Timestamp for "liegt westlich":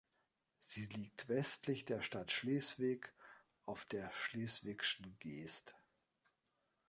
0.87-1.85